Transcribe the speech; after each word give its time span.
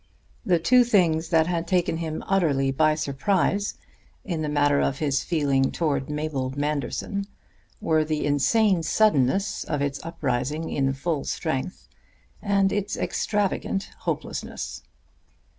The 0.43 0.57
two 0.57 0.83
things 0.83 1.29
that 1.29 1.45
had 1.45 1.67
taken 1.67 1.97
him 1.97 2.23
utterly 2.25 2.71
by 2.71 2.95
surprise 2.95 3.75
in 4.25 4.41
the 4.41 4.49
matter 4.49 4.79
of 4.79 4.97
his 4.97 5.23
feeling 5.23 5.71
towards 5.71 6.09
Mabel 6.09 6.51
Manderson 6.57 7.27
were 7.79 8.03
the 8.03 8.25
insane 8.25 8.81
suddenness 8.81 9.63
of 9.63 9.79
its 9.79 10.03
uprising 10.03 10.71
in 10.71 10.93
full 10.93 11.23
strength 11.23 11.87
and 12.41 12.71
its 12.71 12.97
extravagant 12.97 13.91
hopelessness. 13.99 14.81